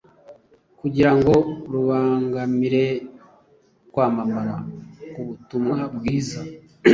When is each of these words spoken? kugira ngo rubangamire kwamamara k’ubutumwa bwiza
kugira 0.79 1.11
ngo 1.17 1.33
rubangamire 1.71 2.85
kwamamara 3.91 4.55
k’ubutumwa 5.11 5.77
bwiza 5.95 6.39